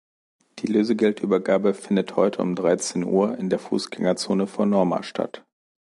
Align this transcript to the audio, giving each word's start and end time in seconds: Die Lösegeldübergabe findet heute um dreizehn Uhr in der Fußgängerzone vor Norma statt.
Die 0.57 0.65
Lösegeldübergabe 0.65 1.75
findet 1.75 2.15
heute 2.15 2.41
um 2.41 2.55
dreizehn 2.55 3.03
Uhr 3.03 3.37
in 3.37 3.51
der 3.51 3.59
Fußgängerzone 3.59 4.47
vor 4.47 4.65
Norma 4.65 5.03
statt. 5.03 5.45